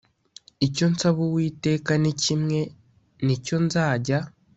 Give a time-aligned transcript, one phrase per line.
[0.65, 2.59] Icyo nsaba Uwiteka ni kimwe
[3.25, 4.17] ni cyo nzajya